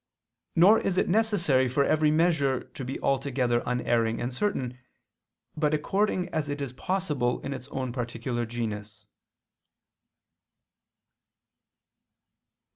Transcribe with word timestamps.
Nor 0.55 0.79
is 0.79 0.97
it 0.97 1.07
necessary 1.07 1.69
for 1.69 1.83
every 1.83 2.09
measure 2.09 2.63
to 2.63 2.83
be 2.83 2.99
altogether 3.01 3.61
unerring 3.67 4.19
and 4.19 4.33
certain, 4.33 4.79
but 5.55 5.75
according 5.75 6.27
as 6.29 6.49
it 6.49 6.59
is 6.59 6.73
possible 6.73 7.39
in 7.41 7.53
its 7.53 7.67
own 7.67 7.93
particular 7.93 8.43
genus. 8.43 9.05